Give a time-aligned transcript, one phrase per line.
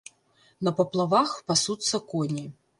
[0.67, 2.51] На паплавах пасуцца коні.